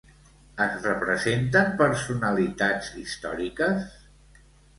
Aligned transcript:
Es 0.63 0.77
representen 0.85 1.69
personalitats 1.81 2.89
històriques? 3.03 3.87